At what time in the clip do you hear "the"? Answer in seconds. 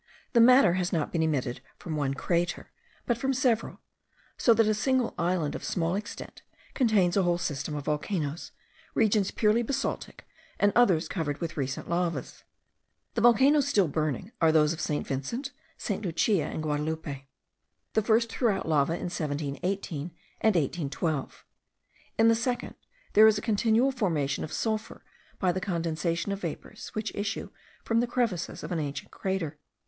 0.33-0.39, 13.13-13.21, 17.93-18.01, 22.27-22.33, 25.51-25.61, 27.99-28.07